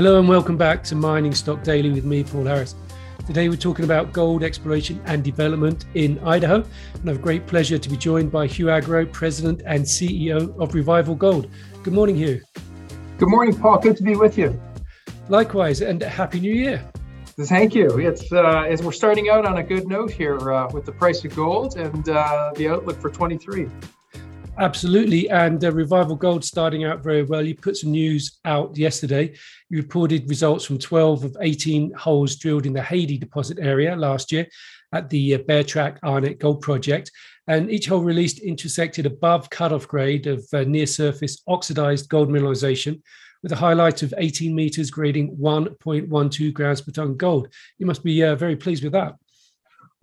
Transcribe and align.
Hello 0.00 0.18
and 0.18 0.26
welcome 0.26 0.56
back 0.56 0.82
to 0.84 0.94
Mining 0.94 1.34
Stock 1.34 1.62
Daily 1.62 1.90
with 1.90 2.06
me, 2.06 2.24
Paul 2.24 2.46
Harris. 2.46 2.74
Today 3.26 3.50
we're 3.50 3.56
talking 3.56 3.84
about 3.84 4.14
gold 4.14 4.42
exploration 4.42 4.98
and 5.04 5.22
development 5.22 5.84
in 5.92 6.18
Idaho. 6.20 6.64
And 6.94 7.10
I 7.10 7.12
have 7.12 7.20
great 7.20 7.46
pleasure 7.46 7.76
to 7.76 7.88
be 7.90 7.98
joined 7.98 8.32
by 8.32 8.46
Hugh 8.46 8.70
Agro, 8.70 9.04
President 9.04 9.60
and 9.66 9.84
CEO 9.84 10.58
of 10.58 10.72
Revival 10.72 11.14
Gold. 11.14 11.50
Good 11.82 11.92
morning, 11.92 12.16
Hugh. 12.16 12.40
Good 13.18 13.28
morning, 13.28 13.54
Paul. 13.54 13.78
Good 13.78 13.98
to 13.98 14.02
be 14.02 14.16
with 14.16 14.38
you. 14.38 14.58
Likewise, 15.28 15.82
and 15.82 16.02
Happy 16.02 16.40
New 16.40 16.54
Year. 16.54 16.82
Thank 17.38 17.74
you. 17.74 17.98
It's 17.98 18.32
uh, 18.32 18.62
as 18.62 18.82
we're 18.82 18.92
starting 18.92 19.28
out 19.28 19.44
on 19.44 19.58
a 19.58 19.62
good 19.62 19.86
note 19.86 20.10
here 20.10 20.50
uh, 20.50 20.70
with 20.72 20.86
the 20.86 20.92
price 20.92 21.22
of 21.26 21.36
gold 21.36 21.76
and 21.76 22.08
uh, 22.08 22.52
the 22.56 22.68
outlook 22.70 22.98
for 23.02 23.10
23. 23.10 23.68
Absolutely. 24.60 25.30
And 25.30 25.64
uh, 25.64 25.72
Revival 25.72 26.16
Gold 26.16 26.44
starting 26.44 26.84
out 26.84 27.02
very 27.02 27.22
well. 27.22 27.42
You 27.42 27.54
put 27.54 27.78
some 27.78 27.92
news 27.92 28.40
out 28.44 28.76
yesterday. 28.76 29.32
You 29.70 29.78
reported 29.78 30.28
results 30.28 30.66
from 30.66 30.78
12 30.78 31.24
of 31.24 31.36
18 31.40 31.94
holes 31.94 32.36
drilled 32.36 32.66
in 32.66 32.74
the 32.74 32.80
Haidee 32.80 33.18
deposit 33.18 33.58
area 33.58 33.96
last 33.96 34.30
year 34.30 34.46
at 34.92 35.08
the 35.08 35.36
uh, 35.36 35.38
Bear 35.38 35.64
Track 35.64 35.98
Arnett 36.04 36.40
Gold 36.40 36.60
Project. 36.60 37.10
And 37.48 37.70
each 37.70 37.86
hole 37.86 38.02
released 38.02 38.40
intersected 38.40 39.06
above 39.06 39.48
cutoff 39.48 39.88
grade 39.88 40.26
of 40.26 40.44
uh, 40.52 40.64
near 40.64 40.86
surface 40.86 41.42
oxidized 41.48 42.10
gold 42.10 42.28
mineralization 42.28 43.00
with 43.42 43.52
a 43.52 43.56
highlight 43.56 44.02
of 44.02 44.12
18 44.18 44.54
meters 44.54 44.90
grading 44.90 45.38
1.12 45.38 46.52
grams 46.52 46.82
per 46.82 46.92
ton 46.92 47.16
gold. 47.16 47.48
You 47.78 47.86
must 47.86 48.04
be 48.04 48.22
uh, 48.22 48.34
very 48.34 48.56
pleased 48.56 48.84
with 48.84 48.92
that. 48.92 49.14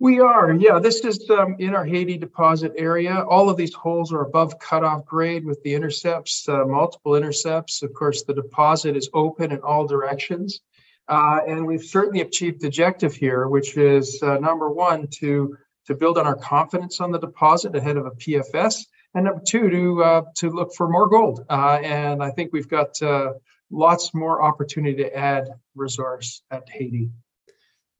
We 0.00 0.20
are, 0.20 0.52
yeah. 0.52 0.78
This 0.78 1.00
is 1.04 1.28
um, 1.28 1.56
in 1.58 1.74
our 1.74 1.84
Haidee 1.84 2.20
deposit 2.20 2.72
area. 2.76 3.20
All 3.20 3.50
of 3.50 3.56
these 3.56 3.74
holes 3.74 4.12
are 4.12 4.20
above 4.20 4.56
cutoff 4.60 5.04
grade 5.04 5.44
with 5.44 5.60
the 5.64 5.74
intercepts, 5.74 6.48
uh, 6.48 6.64
multiple 6.66 7.16
intercepts. 7.16 7.82
Of 7.82 7.92
course, 7.94 8.22
the 8.22 8.32
deposit 8.32 8.96
is 8.96 9.10
open 9.12 9.50
in 9.50 9.58
all 9.58 9.88
directions. 9.88 10.60
Uh, 11.08 11.40
and 11.48 11.66
we've 11.66 11.82
certainly 11.82 12.20
achieved 12.20 12.60
the 12.60 12.68
objective 12.68 13.12
here, 13.12 13.48
which 13.48 13.76
is 13.76 14.22
uh, 14.22 14.38
number 14.38 14.70
one, 14.70 15.08
to, 15.18 15.56
to 15.86 15.94
build 15.96 16.16
on 16.16 16.26
our 16.28 16.36
confidence 16.36 17.00
on 17.00 17.10
the 17.10 17.18
deposit 17.18 17.74
ahead 17.74 17.96
of 17.96 18.06
a 18.06 18.12
PFS. 18.12 18.86
And 19.14 19.24
number 19.24 19.42
two, 19.44 19.68
to, 19.68 20.04
uh, 20.04 20.22
to 20.36 20.50
look 20.50 20.74
for 20.76 20.88
more 20.88 21.08
gold. 21.08 21.44
Uh, 21.50 21.80
and 21.82 22.22
I 22.22 22.30
think 22.30 22.52
we've 22.52 22.68
got 22.68 23.02
uh, 23.02 23.32
lots 23.68 24.14
more 24.14 24.42
opportunity 24.42 25.02
to 25.02 25.16
add 25.16 25.48
resource 25.74 26.42
at 26.52 26.68
Haidee. 26.68 27.10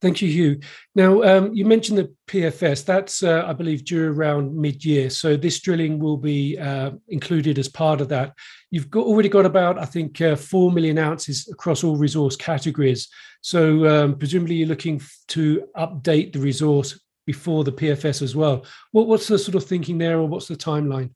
Thank 0.01 0.21
you, 0.21 0.29
Hugh. 0.29 0.59
Now, 0.95 1.21
um, 1.23 1.53
you 1.53 1.65
mentioned 1.65 1.97
the 1.97 2.13
PFS. 2.27 2.85
That's, 2.85 3.21
uh, 3.21 3.43
I 3.45 3.51
believe, 3.51 3.83
due 3.83 4.09
around 4.09 4.55
mid-year. 4.55 5.09
So 5.09 5.35
this 5.35 5.59
drilling 5.59 5.99
will 5.99 6.15
be 6.15 6.57
uh, 6.57 6.91
included 7.09 7.59
as 7.59 7.67
part 7.67 7.99
of 7.99 8.07
that. 8.09 8.33
You've 8.71 8.89
got, 8.89 9.05
already 9.05 9.27
got 9.27 9.45
about, 9.45 9.77
I 9.77 9.83
think, 9.83 10.21
uh, 10.21 10.37
four 10.37 10.71
million 10.71 10.97
ounces 10.97 11.49
across 11.49 11.83
all 11.83 11.97
resource 11.97 12.37
categories. 12.37 13.09
So 13.41 13.87
um, 13.87 14.17
presumably, 14.17 14.55
you're 14.55 14.69
looking 14.69 15.01
to 15.29 15.67
update 15.75 16.31
the 16.31 16.39
resource 16.39 16.97
before 17.25 17.65
the 17.65 17.73
PFS 17.73 18.21
as 18.21 18.35
well. 18.37 18.65
What, 18.91 19.07
what's 19.07 19.27
the 19.27 19.37
sort 19.37 19.55
of 19.55 19.65
thinking 19.65 19.97
there, 19.97 20.19
or 20.19 20.27
what's 20.27 20.47
the 20.47 20.55
timeline? 20.55 21.11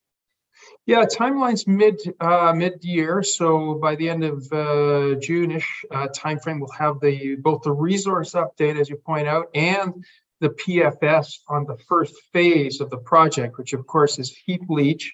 Yeah, 0.85 1.05
timeline's 1.05 1.65
mid 1.65 2.01
uh, 2.19 2.51
mid 2.53 2.83
year, 2.83 3.23
so 3.23 3.75
by 3.75 3.95
the 3.95 4.09
end 4.09 4.25
of 4.25 4.51
uh, 4.51 5.15
June-ish 5.15 5.85
uh, 5.89 6.07
timeframe, 6.07 6.59
we'll 6.59 6.69
have 6.77 6.99
the 6.99 7.35
both 7.35 7.61
the 7.61 7.71
resource 7.71 8.33
update, 8.33 8.77
as 8.77 8.89
you 8.89 8.97
point 8.97 9.25
out, 9.25 9.47
and 9.55 10.03
the 10.41 10.49
PFS 10.49 11.39
on 11.47 11.65
the 11.65 11.77
first 11.87 12.13
phase 12.33 12.81
of 12.81 12.89
the 12.89 12.97
project, 12.97 13.57
which 13.57 13.71
of 13.71 13.87
course 13.87 14.19
is 14.19 14.35
heap 14.45 14.63
leach. 14.67 15.13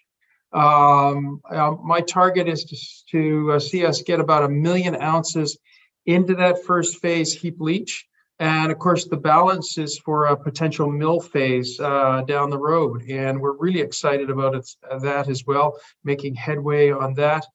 Um, 0.52 1.42
uh, 1.48 1.76
my 1.84 2.02
target 2.02 2.48
is 2.48 2.64
to, 2.64 2.78
to 3.12 3.52
uh, 3.52 3.60
see 3.60 3.86
us 3.86 4.02
get 4.02 4.20
about 4.20 4.46
a 4.46 4.50
million 4.50 5.00
ounces 5.00 5.60
into 6.08 6.34
that 6.36 6.66
first 6.66 7.00
phase 7.00 7.32
heap 7.32 7.58
leach. 7.60 8.08
And 8.40 8.72
of 8.72 8.80
course, 8.80 9.06
the 9.06 9.18
balance 9.18 9.78
is 9.78 10.00
for 10.00 10.26
a 10.26 10.38
potential 10.38 10.90
mill 10.90 11.20
phase 11.20 11.78
uh, 11.80 12.22
down 12.22 12.50
the 12.50 12.58
road. 12.58 13.04
And 13.10 13.42
we're 13.42 13.58
really 13.58 13.82
excited 13.82 14.30
about 14.30 14.56
it, 14.56 14.70
that 15.02 15.28
as 15.28 15.46
well, 15.46 15.78
making 16.06 16.36
headway 16.36 16.92
on 16.92 17.14
that. 17.16 17.46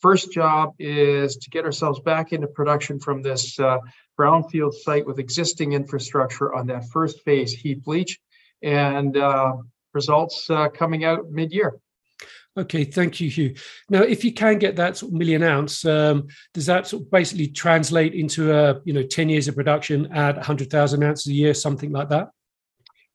First 0.00 0.32
job 0.32 0.74
is 0.78 1.36
to 1.36 1.50
get 1.50 1.64
ourselves 1.64 2.00
back 2.00 2.32
into 2.32 2.48
production 2.48 2.98
from 2.98 3.22
this 3.22 3.58
uh, 3.60 3.78
brownfield 4.18 4.74
site 4.74 5.06
with 5.06 5.18
existing 5.18 5.72
infrastructure 5.72 6.52
on 6.52 6.66
that 6.66 6.84
first 6.90 7.22
phase 7.24 7.52
heap 7.52 7.86
leach 7.86 8.18
and 8.62 9.16
uh, 9.16 9.54
results 9.94 10.50
uh, 10.50 10.68
coming 10.68 11.04
out 11.04 11.30
mid 11.30 11.52
year. 11.52 11.78
Okay, 12.56 12.84
thank 12.84 13.20
you, 13.20 13.28
Hugh. 13.28 13.54
Now, 13.90 14.02
if 14.02 14.24
you 14.24 14.32
can 14.32 14.58
get 14.58 14.76
that 14.76 14.96
sort 14.96 15.10
of 15.10 15.18
million 15.18 15.42
ounce, 15.42 15.84
um, 15.84 16.28
does 16.52 16.66
that 16.66 16.86
sort 16.86 17.02
of 17.02 17.10
basically 17.10 17.48
translate 17.48 18.14
into 18.14 18.52
a 18.52 18.80
you 18.84 18.92
know 18.92 19.02
ten 19.02 19.28
years 19.28 19.48
of 19.48 19.56
production 19.56 20.12
at 20.12 20.38
hundred 20.38 20.70
thousand 20.70 21.02
ounces 21.02 21.26
a 21.26 21.34
year, 21.34 21.52
something 21.52 21.90
like 21.90 22.10
that? 22.10 22.30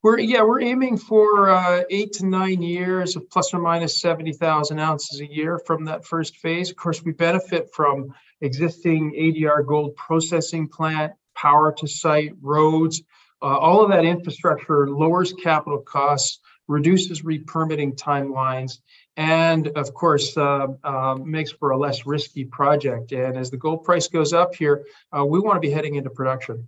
We're 0.03 0.19
yeah, 0.19 0.43
we're 0.43 0.61
aiming 0.61 0.97
for 0.97 1.49
uh, 1.49 1.83
eight 1.89 2.11
to 2.13 2.25
nine 2.25 2.61
years 2.61 3.15
of 3.15 3.29
plus 3.29 3.53
or 3.53 3.59
minus 3.59 4.01
seventy 4.01 4.33
thousand 4.33 4.79
ounces 4.79 5.21
a 5.21 5.25
year 5.25 5.57
from 5.65 5.85
that 5.85 6.05
first 6.05 6.37
phase. 6.37 6.69
Of 6.69 6.75
course, 6.75 7.01
we 7.01 7.13
benefit 7.13 7.69
from 7.73 8.13
existing 8.41 9.13
ADR 9.17 9.65
gold 9.65 9.95
processing 9.95 10.67
plant, 10.67 11.13
power 11.33 11.73
to 11.77 11.87
site, 11.87 12.33
roads. 12.41 13.01
Uh, 13.41 13.57
all 13.57 13.81
of 13.81 13.89
that 13.91 14.03
infrastructure 14.03 14.89
lowers 14.89 15.31
capital 15.31 15.79
costs, 15.79 16.39
reduces 16.69 17.25
re-permitting 17.25 17.93
timelines, 17.93 18.79
and 19.17 19.67
of 19.69 19.93
course 19.93 20.37
uh, 20.37 20.67
uh, 20.83 21.15
makes 21.15 21.51
for 21.51 21.71
a 21.71 21.77
less 21.77 22.05
risky 22.05 22.45
project. 22.45 23.11
And 23.11 23.37
as 23.37 23.49
the 23.49 23.57
gold 23.57 23.83
price 23.83 24.07
goes 24.07 24.31
up 24.31 24.55
here, 24.55 24.85
uh, 25.15 25.25
we 25.25 25.39
want 25.39 25.57
to 25.57 25.59
be 25.59 25.71
heading 25.71 25.95
into 25.95 26.09
production. 26.09 26.67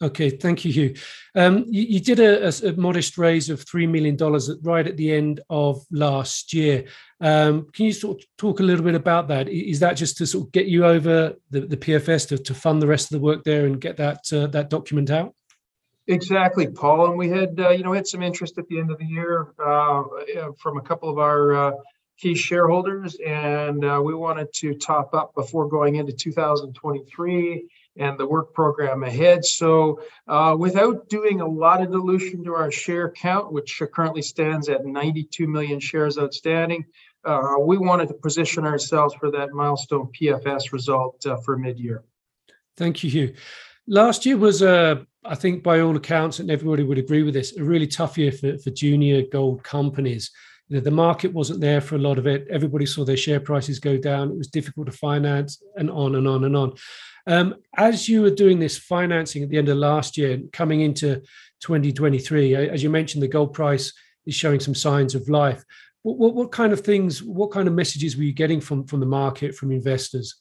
Okay, 0.00 0.30
thank 0.30 0.64
you, 0.64 0.72
Hugh. 0.72 0.94
Um, 1.34 1.64
you, 1.68 1.82
you, 1.82 2.00
did 2.00 2.20
a, 2.20 2.48
a, 2.66 2.72
modest 2.76 3.18
raise 3.18 3.50
of 3.50 3.64
$3 3.64 3.88
million 3.88 4.16
right 4.62 4.86
at 4.86 4.96
the 4.96 5.12
end 5.12 5.40
of 5.50 5.84
last 5.90 6.54
year. 6.54 6.84
Um, 7.20 7.66
can 7.72 7.86
you 7.86 7.92
sort 7.92 8.20
of 8.20 8.26
talk 8.38 8.60
a 8.60 8.62
little 8.62 8.84
bit 8.84 8.94
about 8.94 9.26
that? 9.28 9.48
Is 9.48 9.80
that 9.80 9.94
just 9.94 10.16
to 10.18 10.26
sort 10.26 10.46
of 10.46 10.52
get 10.52 10.66
you 10.66 10.86
over 10.86 11.34
the, 11.50 11.60
the 11.62 11.76
PFS 11.76 12.28
to, 12.28 12.38
to 12.38 12.54
fund 12.54 12.80
the 12.80 12.86
rest 12.86 13.12
of 13.12 13.18
the 13.18 13.24
work 13.24 13.42
there 13.42 13.66
and 13.66 13.80
get 13.80 13.96
that, 13.96 14.32
uh, 14.32 14.46
that 14.46 14.70
document 14.70 15.10
out? 15.10 15.34
Exactly, 16.08 16.66
Paul. 16.66 17.10
And 17.10 17.18
we 17.18 17.28
had, 17.28 17.60
uh, 17.60 17.68
you 17.68 17.84
know, 17.84 17.92
had 17.92 18.06
some 18.06 18.22
interest 18.22 18.56
at 18.56 18.66
the 18.68 18.78
end 18.78 18.90
of 18.90 18.98
the 18.98 19.04
year 19.04 19.52
uh, 19.62 20.02
from 20.58 20.78
a 20.78 20.80
couple 20.80 21.10
of 21.10 21.18
our 21.18 21.54
uh, 21.54 21.72
key 22.16 22.34
shareholders, 22.34 23.16
and 23.24 23.84
uh, 23.84 24.00
we 24.02 24.14
wanted 24.14 24.50
to 24.54 24.74
top 24.74 25.12
up 25.12 25.34
before 25.34 25.68
going 25.68 25.96
into 25.96 26.12
2023 26.12 27.68
and 27.98 28.18
the 28.18 28.26
work 28.26 28.54
program 28.54 29.02
ahead. 29.02 29.44
So, 29.44 30.00
uh, 30.26 30.56
without 30.58 31.10
doing 31.10 31.42
a 31.42 31.46
lot 31.46 31.82
of 31.82 31.92
dilution 31.92 32.42
to 32.44 32.54
our 32.54 32.72
share 32.72 33.10
count, 33.12 33.52
which 33.52 33.82
currently 33.92 34.22
stands 34.22 34.70
at 34.70 34.86
92 34.86 35.46
million 35.46 35.78
shares 35.78 36.16
outstanding, 36.16 36.86
uh, 37.24 37.56
we 37.60 37.76
wanted 37.76 38.08
to 38.08 38.14
position 38.14 38.64
ourselves 38.64 39.14
for 39.14 39.30
that 39.32 39.52
milestone 39.52 40.08
PFS 40.18 40.72
result 40.72 41.22
for 41.44 41.58
mid-year. 41.58 42.02
Thank 42.78 43.04
you, 43.04 43.10
Hugh. 43.10 43.34
Last 43.86 44.24
year 44.24 44.38
was 44.38 44.62
a 44.62 45.06
I 45.28 45.34
think 45.34 45.62
by 45.62 45.80
all 45.80 45.96
accounts, 45.96 46.38
and 46.38 46.50
everybody 46.50 46.82
would 46.82 46.98
agree 46.98 47.22
with 47.22 47.34
this, 47.34 47.56
a 47.56 47.62
really 47.62 47.86
tough 47.86 48.16
year 48.16 48.32
for, 48.32 48.56
for 48.58 48.70
junior 48.70 49.22
gold 49.30 49.62
companies. 49.62 50.30
You 50.68 50.76
know, 50.76 50.80
the 50.80 50.90
market 50.90 51.32
wasn't 51.32 51.60
there 51.60 51.80
for 51.80 51.96
a 51.96 52.00
lot 52.00 52.18
of 52.18 52.26
it. 52.26 52.46
Everybody 52.50 52.86
saw 52.86 53.04
their 53.04 53.16
share 53.16 53.40
prices 53.40 53.78
go 53.78 53.98
down. 53.98 54.30
It 54.30 54.38
was 54.38 54.48
difficult 54.48 54.86
to 54.86 54.92
finance, 54.92 55.62
and 55.76 55.90
on 55.90 56.14
and 56.14 56.26
on 56.26 56.44
and 56.44 56.56
on. 56.56 56.72
Um, 57.26 57.56
as 57.76 58.08
you 58.08 58.22
were 58.22 58.30
doing 58.30 58.58
this 58.58 58.78
financing 58.78 59.42
at 59.42 59.50
the 59.50 59.58
end 59.58 59.68
of 59.68 59.76
last 59.76 60.16
year, 60.16 60.40
coming 60.52 60.80
into 60.80 61.16
2023, 61.60 62.54
as 62.54 62.82
you 62.82 62.88
mentioned, 62.88 63.22
the 63.22 63.28
gold 63.28 63.52
price 63.52 63.92
is 64.26 64.34
showing 64.34 64.60
some 64.60 64.74
signs 64.74 65.14
of 65.14 65.28
life. 65.28 65.62
What, 66.02 66.16
what, 66.16 66.34
what 66.34 66.52
kind 66.52 66.72
of 66.72 66.80
things, 66.80 67.22
what 67.22 67.50
kind 67.50 67.68
of 67.68 67.74
messages 67.74 68.16
were 68.16 68.22
you 68.22 68.32
getting 68.32 68.62
from 68.62 68.86
from 68.86 69.00
the 69.00 69.06
market, 69.06 69.54
from 69.54 69.72
investors? 69.72 70.36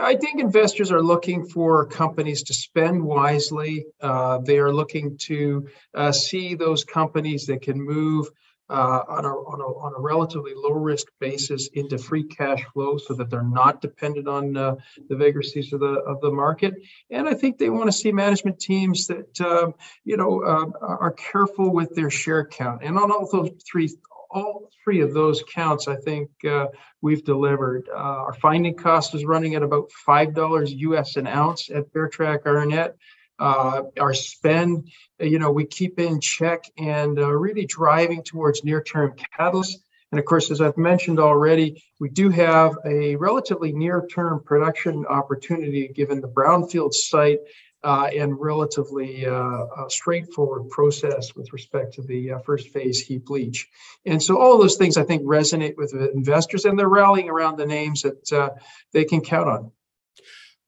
I 0.00 0.16
think 0.16 0.40
investors 0.40 0.92
are 0.92 1.02
looking 1.02 1.46
for 1.46 1.86
companies 1.86 2.42
to 2.44 2.54
spend 2.54 3.02
wisely. 3.02 3.86
Uh, 4.00 4.38
they 4.38 4.58
are 4.58 4.72
looking 4.72 5.16
to 5.22 5.66
uh, 5.94 6.12
see 6.12 6.54
those 6.54 6.84
companies 6.84 7.46
that 7.46 7.62
can 7.62 7.80
move 7.80 8.28
uh, 8.70 9.02
on, 9.08 9.24
a, 9.24 9.28
on, 9.28 9.60
a, 9.60 9.64
on, 9.64 9.94
a, 9.96 10.00
relatively 10.00 10.52
low 10.54 10.72
risk 10.72 11.06
basis 11.20 11.68
into 11.72 11.96
free 11.96 12.24
cash 12.24 12.62
flow 12.74 12.98
so 12.98 13.14
that 13.14 13.30
they're 13.30 13.42
not 13.42 13.80
dependent 13.80 14.28
on 14.28 14.56
uh, 14.56 14.74
the 15.08 15.16
vagaries 15.16 15.72
of 15.72 15.80
the 15.80 16.02
of 16.06 16.20
the 16.20 16.30
market 16.30 16.74
and 17.10 17.26
i 17.26 17.32
think 17.32 17.56
they 17.56 17.70
want 17.70 17.86
to 17.86 17.92
see 17.92 18.12
management 18.12 18.60
teams 18.60 19.06
that 19.06 19.40
um, 19.40 19.72
you 20.04 20.18
know 20.18 20.42
uh, 20.42 20.66
are 20.82 21.12
careful 21.12 21.72
with 21.72 21.94
their 21.94 22.10
share 22.10 22.44
count 22.44 22.82
and 22.82 22.98
on 22.98 23.10
all 23.10 23.26
those 23.32 23.50
three 23.66 23.88
all 24.30 24.70
three 24.84 25.00
of 25.00 25.14
those 25.14 25.42
counts, 25.52 25.88
I 25.88 25.96
think 25.96 26.30
uh, 26.44 26.66
we've 27.00 27.24
delivered. 27.24 27.88
Uh, 27.88 28.24
our 28.26 28.34
finding 28.34 28.74
cost 28.74 29.14
is 29.14 29.24
running 29.24 29.54
at 29.54 29.62
about 29.62 29.90
five 29.92 30.34
dollars 30.34 30.72
US 30.72 31.16
an 31.16 31.26
ounce 31.26 31.70
at 31.70 31.92
Beartrack 31.92 32.46
Arnett. 32.46 32.96
Uh, 33.38 33.82
our 34.00 34.14
spend, 34.14 34.90
you 35.20 35.38
know, 35.38 35.52
we 35.52 35.64
keep 35.64 36.00
in 36.00 36.20
check 36.20 36.64
and 36.76 37.18
uh, 37.18 37.30
really 37.30 37.64
driving 37.66 38.22
towards 38.22 38.64
near-term 38.64 39.14
catalysts. 39.38 39.76
And 40.10 40.18
of 40.18 40.24
course, 40.24 40.50
as 40.50 40.60
I've 40.60 40.76
mentioned 40.76 41.20
already, 41.20 41.84
we 42.00 42.08
do 42.08 42.30
have 42.30 42.76
a 42.84 43.14
relatively 43.16 43.72
near-term 43.72 44.42
production 44.42 45.06
opportunity 45.06 45.86
given 45.88 46.20
the 46.20 46.28
brownfield 46.28 46.94
site 46.94 47.38
uh, 47.84 48.10
and 48.14 48.38
relatively 48.40 49.26
uh, 49.26 49.64
straightforward 49.88 50.68
process 50.68 51.34
with 51.34 51.52
respect 51.52 51.94
to 51.94 52.02
the 52.02 52.32
uh, 52.32 52.38
first 52.40 52.68
phase 52.68 53.00
heap 53.00 53.30
leach. 53.30 53.68
And 54.04 54.22
so 54.22 54.38
all 54.38 54.58
those 54.58 54.76
things 54.76 54.96
I 54.96 55.04
think 55.04 55.22
resonate 55.22 55.76
with 55.76 55.94
investors 56.14 56.64
and 56.64 56.78
they're 56.78 56.88
rallying 56.88 57.28
around 57.28 57.56
the 57.56 57.66
names 57.66 58.02
that 58.02 58.32
uh, 58.32 58.50
they 58.92 59.04
can 59.04 59.20
count 59.20 59.48
on. 59.48 59.70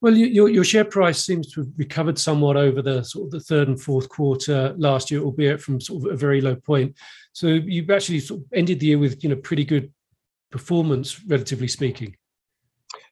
Well, 0.03 0.17
your, 0.17 0.49
your 0.49 0.65
share 0.65 0.87
price 0.87 1.23
seems 1.23 1.53
to 1.53 1.61
have 1.61 1.71
recovered 1.77 2.19
somewhat 2.19 2.57
over 2.57 2.81
the 2.81 3.03
sort 3.03 3.27
of 3.27 3.31
the 3.33 3.41
third 3.41 3.69
and 3.69 3.81
fourth 3.81 4.09
quarter 4.09 4.75
last 4.79 5.11
year, 5.11 5.21
albeit 5.21 5.61
from 5.61 5.79
sort 5.79 6.05
of 6.05 6.13
a 6.13 6.17
very 6.17 6.41
low 6.41 6.57
point. 6.57 6.97
So 7.33 7.49
you've 7.49 7.91
actually 7.91 8.21
sort 8.21 8.41
of 8.41 8.47
ended 8.55 8.81
the 8.81 8.87
year 8.87 8.99
with 8.99 9.23
you 9.23 9.29
know 9.29 9.37
pretty 9.37 9.65
good 9.65 9.93
performance, 10.51 11.23
relatively 11.25 11.69
speaking. 11.69 12.17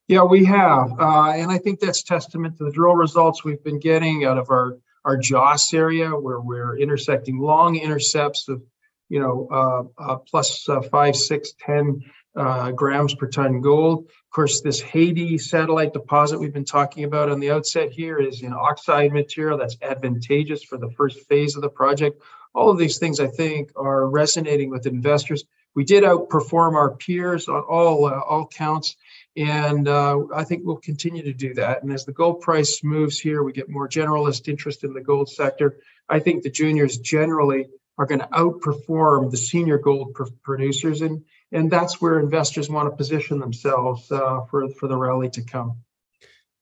Yeah, 0.08 0.22
we 0.22 0.46
have, 0.46 0.99
uh, 0.99 1.32
and 1.32 1.50
I 1.50 1.58
think 1.58 1.81
that's 1.81 2.02
testament 2.02 2.56
to 2.56 2.64
the 2.64 2.70
drill 2.72 2.94
results 2.94 3.44
we've 3.44 3.62
been 3.62 3.78
getting 3.78 4.25
out 4.25 4.38
of 4.38 4.49
our 4.49 4.78
our 5.05 5.19
Joss 5.19 5.75
area, 5.75 6.08
where 6.10 6.40
we're 6.40 6.78
intersecting 6.78 7.38
long 7.38 7.76
intercepts 7.76 8.49
of, 8.49 8.62
you 9.10 9.20
know, 9.20 9.49
uh, 9.50 10.02
uh, 10.02 10.16
plus, 10.16 10.69
uh, 10.69 10.81
five, 10.81 11.14
six, 11.14 11.52
ten 11.60 12.00
uh, 12.34 12.70
grams 12.72 13.14
per 13.14 13.26
ton 13.26 13.60
gold. 13.60 14.06
Of 14.06 14.34
course, 14.34 14.62
this 14.62 14.82
Haidee 14.82 15.38
satellite 15.40 15.93
deposit 15.93 16.40
we've 16.40 16.55
been 16.55 16.64
talking 16.64 17.05
about 17.05 17.31
on 17.31 17.38
the 17.38 17.50
outset 17.50 17.93
here 17.93 18.19
is 18.19 18.43
an 18.43 18.55
oxide 18.55 19.12
material 19.12 19.58
that's 19.58 19.76
advantageous 19.82 20.64
for 20.64 20.78
the 20.78 20.90
first 20.90 21.20
phase 21.28 21.55
of 21.55 21.62
the 21.62 21.69
project. 21.69 22.22
All 22.55 22.70
of 22.70 22.78
these 22.78 22.99
things, 22.99 23.20
I 23.20 23.28
think, 23.28 23.70
are 23.76 24.08
resonating 24.08 24.70
with 24.70 24.87
investors. 24.87 25.44
We 25.75 25.84
did 25.84 26.02
outperform 26.02 26.75
our 26.75 26.96
peers 26.96 27.46
on 27.49 27.62
all 27.62 28.06
uh, 28.06 28.20
all 28.20 28.46
counts 28.46 28.96
and 29.38 29.87
uh, 29.87 30.25
I 30.35 30.43
think 30.43 30.64
we'll 30.64 30.79
continue 30.79 31.23
to 31.23 31.32
do 31.32 31.55
that. 31.55 31.82
And 31.82 31.93
as 31.93 32.05
the 32.05 32.12
gold 32.12 32.40
price 32.40 32.82
moves 32.82 33.20
here, 33.20 33.44
we 33.44 33.52
get 33.52 33.70
more 33.70 33.88
generalist 33.88 34.49
interest 34.49 34.82
in 34.82 34.93
the 34.93 35.00
gold 35.00 35.29
sector. 35.29 35.79
I 36.08 36.19
think 36.19 36.43
the 36.43 36.50
juniors 36.50 36.99
generally 36.99 37.69
are 37.99 38.06
going 38.06 38.20
to 38.20 38.29
outperform 38.29 39.31
the 39.31 39.37
senior 39.37 39.79
gold 39.79 40.14
pr- 40.14 40.25
producers, 40.43 41.02
and 41.02 41.25
and 41.52 41.70
that's 41.70 42.00
where 42.00 42.19
investors 42.19 42.69
want 42.69 42.90
to 42.90 42.96
position 42.96 43.38
themselves 43.38 44.11
uh, 44.11 44.40
for 44.50 44.69
for 44.70 44.88
the 44.88 44.96
rally 44.96 45.31
to 45.31 45.43
come. 45.43 45.76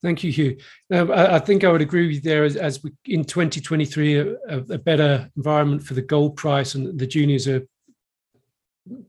Thank 0.03 0.23
you, 0.23 0.31
Hugh. 0.31 0.57
Now, 0.91 1.11
I, 1.11 1.39
think 1.39 1.63
I 1.63 1.71
would 1.71 1.81
agree 1.81 2.05
with 2.05 2.15
you 2.17 2.21
there. 2.21 2.43
As, 2.43 2.55
as 2.55 2.83
we, 2.83 2.91
in 3.05 3.25
2023, 3.25 4.15
a, 4.15 4.35
a, 4.47 4.77
better 4.77 5.31
environment 5.35 5.81
for 5.81 5.95
the 5.95 6.03
gold 6.03 6.37
price, 6.37 6.75
and 6.75 6.99
the 6.99 7.07
juniors 7.07 7.47
are 7.47 7.65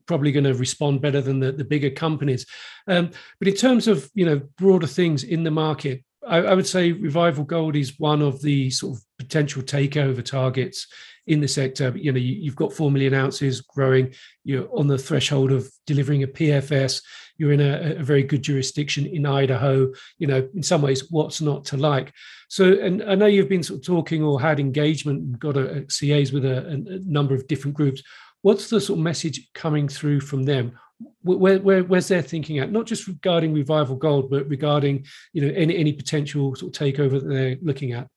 probably 0.06 0.32
going 0.32 0.44
to 0.44 0.54
respond 0.54 1.00
better 1.00 1.20
than 1.20 1.40
the, 1.40 1.52
the 1.52 1.64
bigger 1.64 1.90
companies. 1.90 2.46
Um, 2.86 3.10
but 3.38 3.48
in 3.48 3.54
terms 3.54 3.88
of 3.88 4.10
you 4.14 4.26
know 4.26 4.40
broader 4.56 4.86
things 4.86 5.24
in 5.24 5.44
the 5.44 5.50
market, 5.50 6.02
I, 6.26 6.38
I, 6.38 6.54
would 6.54 6.66
say 6.66 6.92
Revival 6.92 7.44
Gold 7.44 7.76
is 7.76 7.98
one 7.98 8.22
of 8.22 8.42
the 8.42 8.70
sort 8.70 8.96
of 8.96 9.04
potential 9.18 9.62
takeover 9.62 10.24
targets 10.24 10.86
in 11.26 11.40
the 11.40 11.48
sector. 11.48 11.92
You 11.96 12.12
know, 12.12 12.18
you, 12.18 12.50
have 12.50 12.56
got 12.56 12.72
four 12.72 12.90
million 12.90 13.14
ounces 13.14 13.60
growing. 13.60 14.14
You're 14.44 14.68
on 14.76 14.86
the 14.86 14.98
threshold 14.98 15.52
of 15.52 15.70
delivering 15.86 16.22
a 16.22 16.26
PFS. 16.26 17.02
You're 17.36 17.52
in 17.52 17.60
a, 17.60 17.96
a 17.98 18.02
very 18.02 18.22
good 18.22 18.42
jurisdiction 18.42 19.06
in 19.06 19.26
Idaho. 19.26 19.92
You 20.18 20.26
know, 20.26 20.48
in 20.54 20.62
some 20.62 20.82
ways, 20.82 21.10
what's 21.10 21.40
not 21.40 21.64
to 21.66 21.76
like? 21.76 22.12
So, 22.48 22.72
and 22.72 23.02
I 23.02 23.14
know 23.14 23.26
you've 23.26 23.48
been 23.48 23.62
sort 23.62 23.80
of 23.80 23.86
talking 23.86 24.22
or 24.22 24.40
had 24.40 24.58
engagement, 24.58 25.38
got 25.38 25.56
a, 25.56 25.78
a 25.78 25.80
CAs 25.82 26.32
with 26.32 26.44
a, 26.44 26.66
a 26.66 27.00
number 27.04 27.34
of 27.34 27.46
different 27.46 27.76
groups 27.76 28.02
what's 28.42 28.70
the 28.70 28.80
sort 28.80 28.98
of 28.98 29.04
message 29.04 29.50
coming 29.54 29.88
through 29.88 30.20
from 30.20 30.44
them? 30.44 30.78
Where, 31.22 31.58
where, 31.60 31.84
where's 31.84 32.08
their 32.08 32.22
thinking 32.22 32.58
at? 32.58 32.72
Not 32.72 32.86
just 32.86 33.06
regarding 33.06 33.52
revival 33.54 33.96
gold, 33.96 34.30
but 34.30 34.48
regarding 34.48 35.06
you 35.32 35.42
know 35.42 35.52
any 35.54 35.76
any 35.76 35.92
potential 35.92 36.56
sort 36.56 36.76
of 36.76 36.80
takeover 36.80 37.20
that 37.20 37.28
they're 37.28 37.56
looking 37.62 37.92
at. 37.92 38.08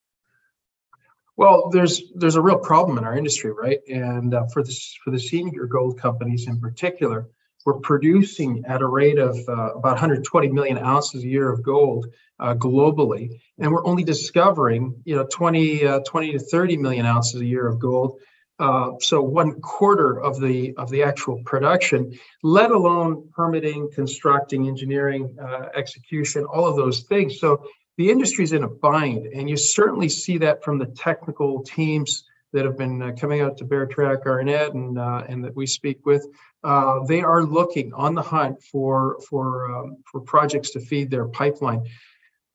Well, 1.38 1.70
there's 1.70 2.02
there's 2.16 2.36
a 2.36 2.42
real 2.42 2.58
problem 2.58 2.98
in 2.98 3.04
our 3.04 3.16
industry, 3.16 3.52
right? 3.52 3.80
And 3.88 4.34
uh, 4.34 4.46
for 4.54 4.64
this 4.64 4.98
for 5.04 5.12
the 5.12 5.20
senior 5.20 5.66
gold 5.66 6.00
companies 6.00 6.48
in 6.48 6.60
particular, 6.60 7.30
we're 7.66 7.80
producing 7.80 8.64
at 8.68 8.82
a 8.82 8.88
rate 8.88 9.20
of 9.20 9.38
uh, 9.48 9.74
about 9.74 9.94
120 9.94 10.50
million 10.50 10.80
ounces 10.80 11.24
a 11.24 11.28
year 11.28 11.52
of 11.52 11.62
gold 11.62 12.08
uh, 12.40 12.56
globally, 12.56 13.40
and 13.60 13.72
we're 13.72 13.86
only 13.86 14.04
discovering 14.04 15.02
you 15.06 15.16
know 15.16 15.28
20 15.32 15.86
uh, 15.86 16.00
20 16.00 16.32
to 16.32 16.40
30 16.40 16.78
million 16.78 17.06
ounces 17.06 17.42
a 17.42 17.46
year 17.46 17.68
of 17.68 17.80
gold 17.80 18.20
uh, 18.62 18.92
so 19.00 19.24
one 19.24 19.60
quarter 19.60 20.22
of 20.22 20.40
the 20.40 20.74
of 20.78 20.90
the 20.92 21.02
actual 21.02 21.42
production, 21.44 22.18
let 22.44 22.70
alone 22.70 23.28
permitting, 23.36 23.90
constructing, 23.92 24.68
engineering, 24.68 25.36
uh, 25.42 25.70
execution, 25.76 26.46
all 26.46 26.68
of 26.68 26.76
those 26.76 27.00
things. 27.02 27.40
So 27.40 27.66
the 27.98 28.12
industry's 28.12 28.54
in 28.54 28.64
a 28.64 28.68
bind, 28.68 29.26
and 29.26 29.50
you 29.50 29.58
certainly 29.58 30.10
see 30.10 30.38
that 30.38 30.64
from 30.64 30.78
the 30.78 30.86
technical 30.86 31.64
teams 31.64 32.24
that 32.54 32.64
have 32.66 32.78
been 32.78 33.02
uh, 33.02 33.14
coming 33.20 33.42
out 33.42 33.58
to 33.58 33.66
Beartrack 33.66 34.28
Arnett 34.28 34.74
and 34.76 35.00
uh, 35.00 35.24
and 35.28 35.44
that 35.44 35.56
we 35.56 35.66
speak 35.66 36.06
with. 36.06 36.24
Uh, 36.64 37.04
they 37.08 37.24
are 37.24 37.44
looking 37.44 37.92
on 37.96 38.14
the 38.14 38.22
hunt 38.22 38.62
for 38.62 39.20
for 39.28 39.76
um, 39.76 39.98
for 40.06 40.22
projects 40.22 40.70
to 40.72 40.80
feed 40.80 41.10
their 41.10 41.28
pipeline. 41.28 41.82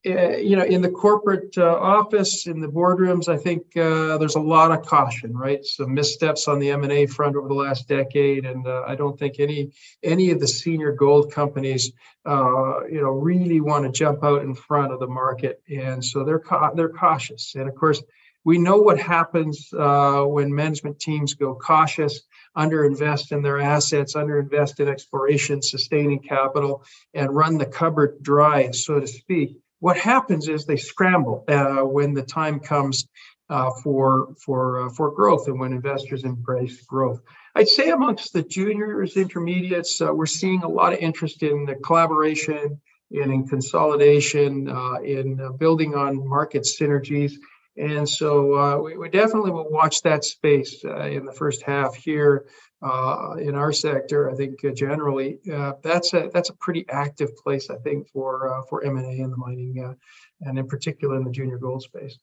Uh, 0.06 0.37
you 0.37 0.55
know, 0.55 0.62
in 0.62 0.82
the 0.82 0.91
corporate 0.91 1.56
uh, 1.58 1.75
office, 1.79 2.47
in 2.47 2.61
the 2.61 2.69
boardrooms, 2.69 3.29
I 3.29 3.37
think 3.37 3.76
uh, 3.76 4.19
there's 4.19 4.37
a 4.37 4.41
lot 4.41 4.70
of 4.70 4.87
caution, 4.87 5.37
right? 5.37 5.64
Some 5.64 5.94
missteps 5.94 6.47
on 6.47 6.61
the 6.61 6.70
M&A 6.70 7.06
front 7.06 7.35
over 7.35 7.49
the 7.49 7.55
last 7.55 7.88
decade, 7.88 8.44
and 8.44 8.69
uh, 8.69 8.85
I 8.87 8.94
don't 8.94 9.19
think 9.19 9.41
any 9.41 9.73
any 10.05 10.31
of 10.31 10.38
the 10.38 10.47
senior 10.47 10.93
gold 10.93 11.32
companies, 11.32 11.93
uh, 12.25 12.85
you 12.87 13.00
know, 13.00 13.11
really 13.11 13.61
want 13.61 13.85
to 13.85 13.91
jump 13.91 14.23
out 14.23 14.43
in 14.43 14.55
front 14.55 14.93
of 14.93 15.00
the 15.00 15.08
market, 15.08 15.61
and 15.69 16.05
so 16.05 16.23
they're 16.23 16.38
ca- 16.38 16.73
they're 16.75 16.88
cautious. 16.88 17.56
And 17.56 17.69
of 17.69 17.75
course, 17.75 18.00
we 18.44 18.59
know 18.59 18.76
what 18.76 19.00
happens 19.00 19.73
uh, 19.76 20.23
when 20.23 20.55
management 20.55 21.00
teams 21.00 21.35
go 21.35 21.56
cautious, 21.56 22.20
underinvest 22.56 23.32
in 23.32 23.43
their 23.43 23.61
assets, 23.61 24.14
underinvest 24.14 24.79
in 24.79 24.87
exploration, 24.87 25.62
sustaining 25.62 26.20
capital, 26.20 26.85
and 27.12 27.35
run 27.35 27.59
the 27.59 27.67
cupboard 27.67 28.23
dry, 28.23 28.70
so 28.70 29.00
to 29.00 29.06
speak 29.09 29.56
what 29.81 29.96
happens 29.96 30.49
is 30.49 30.64
they 30.64 30.76
scramble 30.76 31.45
uh, 31.49 31.83
when 31.83 32.14
the 32.14 32.23
time 32.23 32.61
comes 32.61 33.06
uh, 33.49 33.71
for 33.83 34.35
for 34.45 34.87
uh, 34.87 34.90
for 34.90 35.11
growth 35.12 35.47
and 35.47 35.59
when 35.59 35.73
investors 35.73 36.25
embrace 36.25 36.85
growth. 36.85 37.21
I'd 37.54 37.68
say 37.68 37.90
amongst 37.90 38.33
the 38.33 38.42
juniors, 38.42 39.16
intermediates, 39.16 40.00
uh, 40.00 40.12
we're 40.12 40.26
seeing 40.26 40.62
a 40.62 40.68
lot 40.68 40.92
of 40.92 40.99
interest 40.99 41.42
in 41.42 41.64
the 41.64 41.76
collaboration 41.76 42.80
and 43.12 43.33
in 43.33 43.47
consolidation, 43.47 44.68
uh, 44.68 44.95
in 44.95 45.40
uh, 45.40 45.52
building 45.52 45.95
on 45.95 46.28
market 46.28 46.62
synergies. 46.62 47.35
And 47.78 48.09
so 48.09 48.83
we, 48.83 48.97
we, 48.97 49.11
definitely 49.11 49.50
will 49.50 49.71
watch 49.71 50.02
that 50.02 50.25
space 50.25 50.83
in 50.83 51.26
the 51.26 51.33
first 51.33 51.62
half 51.62 51.95
here 51.95 52.47
uh, 52.83 53.37
in 53.40 53.54
our 53.54 53.73
sector, 53.73 54.30
I 54.30 54.35
think 54.35 54.64
uh, 54.64 54.71
generally 54.71 55.38
uh, 55.52 55.73
that's 55.83 56.12
a 56.14 56.30
that's 56.33 56.50
a 56.50 56.54
pretty 56.54 56.85
active 56.90 57.35
place. 57.37 57.71
I 57.71 57.76
think 57.76 58.09
for 58.09 58.52
uh, 58.52 58.62
for 58.68 58.85
M 58.85 58.97
and 58.97 59.06
A 59.06 59.23
in 59.23 59.30
the 59.30 59.37
mining, 59.37 59.83
uh, 59.85 59.95
and 60.42 60.59
in 60.59 60.66
particular 60.66 61.16
in 61.16 61.25
the 61.25 61.30
junior 61.30 61.59
gold 61.59 61.83
space. 61.83 62.18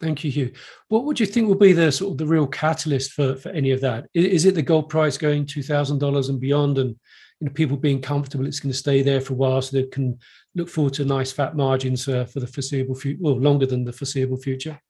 Thank 0.00 0.22
you, 0.22 0.30
Hugh. 0.30 0.52
What 0.88 1.04
would 1.04 1.18
you 1.18 1.26
think 1.26 1.48
will 1.48 1.56
be 1.56 1.72
the 1.72 1.90
sort 1.90 2.12
of 2.12 2.18
the 2.18 2.26
real 2.26 2.46
catalyst 2.46 3.12
for 3.12 3.34
for 3.34 3.48
any 3.48 3.72
of 3.72 3.80
that? 3.80 4.06
Is, 4.14 4.26
is 4.26 4.44
it 4.44 4.54
the 4.54 4.62
gold 4.62 4.88
price 4.88 5.18
going 5.18 5.46
two 5.46 5.62
thousand 5.62 5.98
dollars 5.98 6.28
and 6.28 6.40
beyond, 6.40 6.78
and 6.78 6.90
you 7.40 7.46
know 7.46 7.52
people 7.52 7.76
being 7.76 8.00
comfortable 8.00 8.46
it's 8.46 8.60
going 8.60 8.72
to 8.72 8.78
stay 8.78 9.02
there 9.02 9.20
for 9.20 9.32
a 9.32 9.36
while, 9.36 9.60
so 9.60 9.76
they 9.76 9.88
can 9.88 10.16
look 10.54 10.68
forward 10.68 10.94
to 10.94 11.04
nice 11.04 11.32
fat 11.32 11.56
margins 11.56 12.08
uh, 12.08 12.24
for 12.24 12.38
the 12.38 12.46
foreseeable 12.46 12.94
future, 12.94 13.18
well, 13.20 13.38
longer 13.38 13.66
than 13.66 13.84
the 13.84 13.92
foreseeable 13.92 14.36
future? 14.36 14.80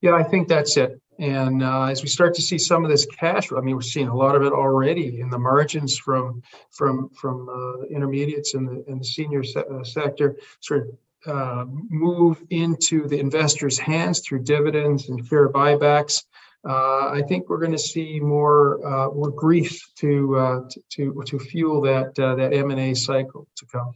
Yeah, 0.00 0.14
I 0.14 0.22
think 0.22 0.48
that's 0.48 0.76
it. 0.76 1.00
And 1.22 1.62
uh, 1.62 1.84
as 1.84 2.02
we 2.02 2.08
start 2.08 2.34
to 2.34 2.42
see 2.42 2.58
some 2.58 2.84
of 2.84 2.90
this 2.90 3.06
cash, 3.06 3.52
I 3.52 3.60
mean, 3.60 3.76
we're 3.76 3.82
seeing 3.82 4.08
a 4.08 4.14
lot 4.14 4.34
of 4.34 4.42
it 4.42 4.52
already 4.52 5.20
in 5.20 5.30
the 5.30 5.38
margins 5.38 5.96
from 5.96 6.42
from 6.72 7.10
from 7.10 7.48
uh, 7.48 7.86
intermediates 7.86 8.54
in 8.54 8.66
the 8.66 8.84
the 8.88 9.04
senior 9.04 9.44
se- 9.44 9.62
uh, 9.72 9.84
sector, 9.84 10.36
sort 10.58 10.88
of 10.88 11.32
uh, 11.32 11.64
move 11.88 12.42
into 12.50 13.06
the 13.06 13.20
investors' 13.20 13.78
hands 13.78 14.18
through 14.18 14.42
dividends 14.42 15.10
and 15.10 15.24
share 15.24 15.48
buybacks. 15.48 16.24
Uh, 16.68 17.10
I 17.10 17.22
think 17.28 17.48
we're 17.48 17.60
going 17.60 17.70
to 17.70 17.78
see 17.78 18.18
more 18.18 18.84
uh, 18.84 19.08
more 19.12 19.30
grease 19.30 19.92
to 19.98 20.68
to 20.90 21.22
to 21.24 21.38
fuel 21.38 21.80
that 21.82 22.16
that 22.16 22.52
M 22.52 22.72
and 22.72 22.80
A 22.80 22.94
cycle 22.94 23.46
to 23.58 23.66
come. 23.66 23.92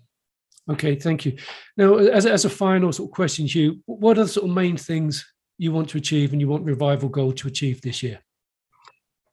Okay, 0.71 0.95
thank 0.95 1.25
you. 1.25 1.37
Now, 1.76 1.97
as, 1.97 2.25
as 2.25 2.45
a 2.45 2.50
final 2.50 2.92
sort 2.92 3.09
of 3.09 3.14
question, 3.14 3.47
Hugh, 3.47 3.80
what 3.87 4.16
are 4.16 4.25
the 4.25 4.28
sort 4.28 4.49
of 4.49 4.54
main 4.54 4.76
things 4.76 5.25
you 5.59 5.73
want 5.73 5.89
to 5.91 5.99
achieve 5.99 6.33
and 6.33 6.41
you 6.41 6.49
want 6.49 6.65
Revival 6.65 7.09
Gold 7.09 7.37
to 7.39 7.49
achieve 7.49 7.81
this 7.83 8.03
year? 8.03 8.21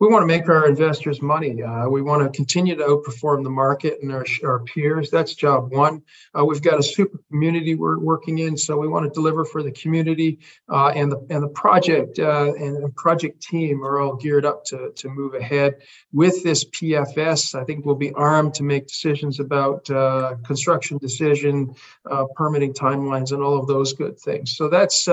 we 0.03 0.09
want 0.09 0.23
to 0.23 0.27
make 0.27 0.49
our 0.49 0.67
investors 0.67 1.21
money. 1.21 1.63
Uh, 1.63 1.87
we 1.87 2.01
want 2.01 2.21
to 2.21 2.35
continue 2.35 2.75
to 2.75 2.83
outperform 2.83 3.41
the 3.41 3.49
market 3.49 3.99
and 4.01 4.11
our, 4.11 4.25
our 4.43 4.59
peers. 4.65 5.09
That's 5.09 5.33
job 5.33 5.71
one. 5.71 6.01
Uh, 6.37 6.43
we've 6.43 6.61
got 6.61 6.77
a 6.77 6.83
super 6.83 7.19
community 7.31 7.75
we're 7.75 7.99
working 7.99 8.39
in, 8.39 8.57
so 8.57 8.77
we 8.77 8.89
want 8.89 9.05
to 9.05 9.11
deliver 9.11 9.45
for 9.45 9.63
the 9.63 9.71
community 9.71 10.39
uh, 10.67 10.89
and 10.89 11.09
the 11.09 11.25
and 11.29 11.41
the 11.41 11.47
project 11.47 12.19
uh, 12.19 12.51
and 12.53 12.83
the 12.83 12.91
project 12.97 13.41
team 13.41 13.81
are 13.81 14.01
all 14.01 14.17
geared 14.17 14.45
up 14.45 14.65
to 14.65 14.91
to 14.93 15.07
move 15.07 15.35
ahead 15.35 15.75
with 16.11 16.43
this 16.43 16.65
PFS. 16.65 17.57
I 17.57 17.63
think 17.63 17.85
we'll 17.85 17.95
be 17.95 18.11
armed 18.11 18.55
to 18.55 18.63
make 18.63 18.87
decisions 18.87 19.39
about 19.39 19.89
uh, 19.89 20.35
construction 20.45 20.97
decision, 20.97 21.73
uh, 22.11 22.25
permitting 22.35 22.73
timelines, 22.73 23.31
and 23.31 23.41
all 23.41 23.57
of 23.57 23.67
those 23.67 23.93
good 23.93 24.19
things. 24.19 24.57
So 24.57 24.67
that's 24.67 25.07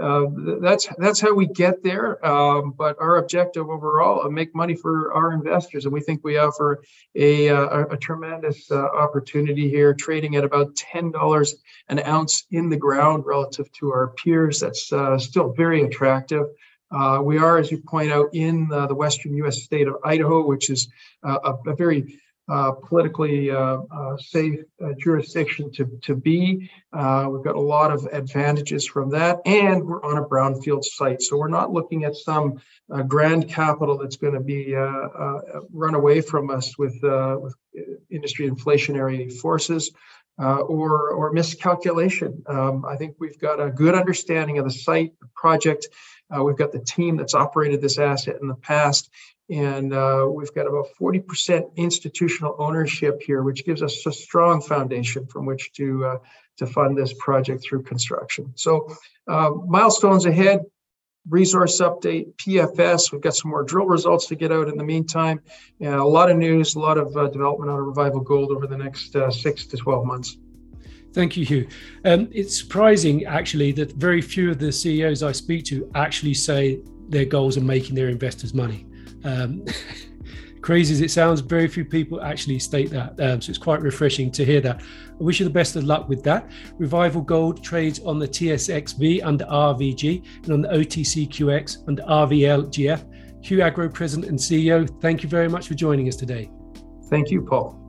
uh, 0.00 0.26
that's 0.60 0.88
that's 0.98 1.20
how 1.20 1.32
we 1.32 1.46
get 1.46 1.82
there. 1.82 2.24
Um, 2.24 2.72
but 2.76 2.96
our 3.00 3.16
objective 3.16 3.68
overall, 3.68 4.26
uh, 4.26 4.28
make 4.28 4.54
money 4.54 4.74
for 4.74 5.12
our 5.14 5.32
investors, 5.32 5.84
and 5.84 5.94
we 5.94 6.00
think 6.00 6.22
we 6.22 6.36
offer 6.36 6.82
a 7.14 7.48
uh, 7.48 7.66
a, 7.66 7.82
a 7.92 7.96
tremendous 7.96 8.70
uh, 8.70 8.76
opportunity 8.76 9.70
here, 9.70 9.94
trading 9.94 10.36
at 10.36 10.44
about 10.44 10.76
ten 10.76 11.10
dollars 11.10 11.54
an 11.88 12.00
ounce 12.00 12.44
in 12.50 12.68
the 12.68 12.76
ground 12.76 13.24
relative 13.24 13.72
to 13.72 13.90
our 13.90 14.08
peers. 14.22 14.60
That's 14.60 14.92
still 15.24 15.52
very 15.52 15.82
attractive. 15.82 16.46
We 17.22 17.38
are, 17.38 17.58
as 17.58 17.70
you 17.70 17.78
point 17.78 18.12
out, 18.12 18.28
in 18.34 18.68
the 18.68 18.94
western 18.94 19.34
U.S. 19.38 19.62
state 19.62 19.88
of 19.88 19.96
Idaho, 20.04 20.46
which 20.46 20.68
is 20.68 20.88
a, 21.22 21.36
a 21.66 21.74
very 21.74 22.18
uh, 22.48 22.72
politically 22.72 23.50
uh, 23.50 23.78
uh, 23.90 24.16
safe 24.18 24.60
uh, 24.80 24.90
jurisdiction 24.98 25.70
to, 25.72 25.84
to 26.02 26.14
be. 26.14 26.70
Uh, 26.92 27.26
we've 27.30 27.44
got 27.44 27.56
a 27.56 27.60
lot 27.60 27.90
of 27.90 28.06
advantages 28.12 28.86
from 28.86 29.10
that, 29.10 29.40
and 29.46 29.84
we're 29.84 30.02
on 30.04 30.18
a 30.18 30.24
brownfield 30.24 30.84
site. 30.84 31.20
So 31.20 31.36
we're 31.36 31.48
not 31.48 31.72
looking 31.72 32.04
at 32.04 32.14
some 32.14 32.60
uh, 32.92 33.02
grand 33.02 33.48
capital 33.48 33.98
that's 33.98 34.16
going 34.16 34.34
to 34.34 34.40
be 34.40 34.74
run 35.72 35.94
away 35.94 36.20
from 36.20 36.50
us 36.50 36.78
with, 36.78 36.96
with 37.02 37.54
industry 38.10 38.48
inflationary 38.48 39.32
forces. 39.32 39.90
or, 40.38 41.10
or 41.10 41.32
miscalculation. 41.32 42.42
Um, 42.46 42.84
I 42.84 42.96
think 42.96 43.16
we've 43.18 43.40
got 43.40 43.60
a 43.60 43.70
good 43.70 43.94
understanding 43.94 44.58
of 44.58 44.66
the 44.66 44.70
site, 44.70 45.14
the 45.20 45.28
project. 45.34 45.88
we've 46.40 46.56
got 46.56 46.70
the 46.70 46.78
team 46.78 47.16
that's 47.16 47.34
operated 47.34 47.80
this 47.80 47.98
asset 47.98 48.36
in 48.40 48.46
the 48.46 48.54
past, 48.54 49.10
and 49.48 49.92
uh, 49.92 50.26
we've 50.28 50.52
got 50.54 50.66
about 50.66 50.86
40% 51.00 51.76
institutional 51.76 52.56
ownership 52.58 53.22
here, 53.22 53.42
which 53.42 53.64
gives 53.64 53.82
us 53.82 54.04
a 54.06 54.12
strong 54.12 54.60
foundation 54.60 55.26
from 55.26 55.46
which 55.46 55.72
to 55.74 56.04
uh, 56.04 56.18
to 56.58 56.66
fund 56.66 56.96
this 56.96 57.14
project 57.18 57.62
through 57.62 57.82
construction. 57.82 58.50
So 58.56 58.88
uh, 59.28 59.50
milestones 59.66 60.24
ahead, 60.24 60.60
resource 61.28 61.80
update, 61.80 62.34
PFS. 62.36 63.12
We've 63.12 63.20
got 63.20 63.36
some 63.36 63.50
more 63.50 63.62
drill 63.62 63.86
results 63.86 64.26
to 64.28 64.36
get 64.36 64.52
out 64.52 64.68
in 64.68 64.76
the 64.76 64.84
meantime. 64.84 65.40
And 65.80 65.94
a 65.94 66.04
lot 66.04 66.30
of 66.30 66.36
news, 66.38 66.74
a 66.74 66.80
lot 66.80 66.98
of 66.98 67.16
uh, 67.16 67.28
development 67.28 67.70
on 67.70 67.78
Revival 67.78 68.20
Gold 68.20 68.52
over 68.52 68.66
the 68.66 68.76
next 68.76 69.14
uh, 69.16 69.30
six 69.30 69.66
to 69.66 69.76
12 69.76 70.06
months. 70.06 70.38
Thank 71.12 71.36
you, 71.36 71.44
Hugh. 71.44 71.68
Um, 72.04 72.28
it's 72.32 72.58
surprising, 72.58 73.24
actually, 73.24 73.72
that 73.72 73.92
very 73.92 74.20
few 74.20 74.50
of 74.50 74.58
the 74.58 74.70
CEOs 74.70 75.22
I 75.22 75.32
speak 75.32 75.64
to 75.66 75.90
actually 75.94 76.34
say 76.34 76.80
their 77.08 77.24
goals 77.24 77.56
are 77.56 77.62
making 77.62 77.94
their 77.94 78.08
investors 78.08 78.52
money. 78.52 78.85
Um, 79.24 79.64
crazy 80.66 80.92
as 80.92 81.00
it 81.00 81.12
sounds, 81.12 81.40
very 81.40 81.68
few 81.68 81.84
people 81.84 82.20
actually 82.20 82.58
state 82.58 82.90
that. 82.90 83.20
Um, 83.20 83.40
so 83.40 83.50
it's 83.50 83.58
quite 83.58 83.80
refreshing 83.80 84.32
to 84.32 84.44
hear 84.44 84.60
that. 84.62 84.82
I 84.82 85.22
wish 85.22 85.38
you 85.38 85.44
the 85.44 85.52
best 85.52 85.76
of 85.76 85.84
luck 85.84 86.08
with 86.08 86.24
that. 86.24 86.50
Revival 86.76 87.22
Gold 87.22 87.62
trades 87.62 88.00
on 88.00 88.18
the 88.18 88.26
TSXV 88.26 89.24
under 89.24 89.44
RVG 89.44 90.24
and 90.42 90.52
on 90.52 90.62
the 90.62 90.68
OTCQX 90.68 91.86
under 91.86 92.02
RVLGF. 92.02 93.44
Hugh 93.44 93.62
Agro, 93.62 93.88
President 93.88 94.28
and 94.28 94.38
CEO, 94.38 94.88
thank 95.00 95.22
you 95.22 95.28
very 95.28 95.48
much 95.48 95.68
for 95.68 95.74
joining 95.74 96.08
us 96.08 96.16
today. 96.16 96.50
Thank 97.10 97.30
you, 97.30 97.42
Paul. 97.42 97.80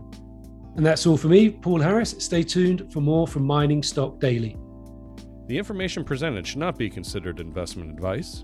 And 0.75 0.85
that's 0.85 1.07
all 1.07 1.17
for 1.17 1.29
me, 1.29 1.49
Paul 1.49 1.81
Harris. 1.81 2.15
Stay 2.19 2.43
tuned 2.43 2.93
for 2.93 3.01
more 3.01 3.27
from 3.27 3.43
Mining 3.43 3.81
Stock 3.81 4.19
Daily. 4.19 4.55
The 5.47 5.57
information 5.57 6.03
presented 6.03 6.45
should 6.45 6.59
not 6.59 6.77
be 6.77 6.91
considered 6.91 7.39
investment 7.39 7.89
advice. 7.89 8.43